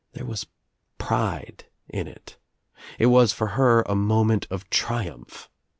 [0.13, 0.47] There was
[0.97, 2.39] pride in it.
[2.97, 5.47] It was for her a moment of triumph.